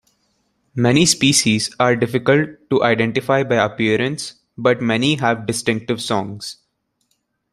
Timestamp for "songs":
6.01-6.57